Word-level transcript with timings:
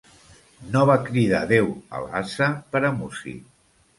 No 0.75 0.79
va 0.89 0.95
cridar 1.09 1.41
Déu 1.51 1.69
a 1.99 2.03
l'ase 2.05 2.49
per 2.77 2.83
a 2.89 2.93
músic. 3.05 3.45